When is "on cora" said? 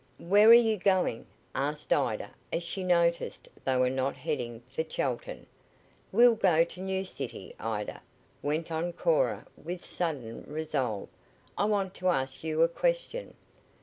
8.71-9.45